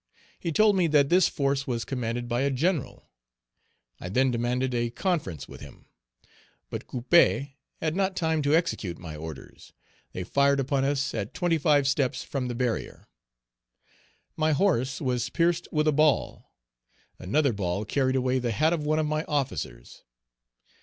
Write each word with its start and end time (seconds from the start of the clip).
He 0.39 0.51
told 0.51 0.75
me 0.75 0.87
that 0.87 1.09
this 1.09 1.27
force 1.27 1.67
was 1.67 1.85
commanded 1.85 2.27
by 2.27 2.41
a 2.41 2.49
general. 2.49 3.11
I 3.99 4.09
then 4.09 4.31
demanded 4.31 4.73
a 4.73 4.89
conference 4.89 5.47
with 5.47 5.61
him. 5.61 5.85
But 6.71 6.87
Couppé 6.87 7.51
had 7.79 7.95
not 7.95 8.15
time 8.15 8.41
to 8.41 8.55
execute 8.55 8.97
my 8.97 9.15
orders; 9.15 9.73
they 10.11 10.23
fired 10.23 10.59
upon 10.59 10.83
us 10.85 11.13
at 11.13 11.35
twenty 11.35 11.59
five 11.59 11.87
steps 11.87 12.23
from 12.23 12.47
the 12.47 12.55
barrier. 12.55 13.09
My 14.35 14.53
horse 14.53 15.01
was 15.01 15.29
pierced 15.29 15.67
with 15.71 15.87
a 15.87 15.91
ball; 15.91 16.51
another 17.19 17.53
ball 17.53 17.85
carried 17.85 18.15
away 18.15 18.39
the 18.39 18.53
hat 18.53 18.73
of 18.73 18.83
one 18.83 18.97
of 18.97 19.05
my 19.05 19.23
officers. 19.25 20.03